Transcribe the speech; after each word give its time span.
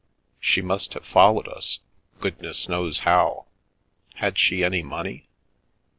"She 0.39 0.63
must 0.63 0.95
have 0.95 1.05
followed— 1.05 1.47
goodness 2.21 2.67
knows 2.67 3.01
how. 3.01 3.45
Had 4.17 4.35
she 4.39 4.63
any 4.63 4.81
money 4.81 5.27